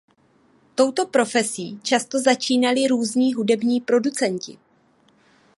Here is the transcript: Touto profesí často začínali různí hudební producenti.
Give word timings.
Touto 0.75 1.05
profesí 1.05 1.79
často 1.83 2.19
začínali 2.19 2.87
různí 2.87 3.33
hudební 3.33 3.81
producenti. 3.81 4.57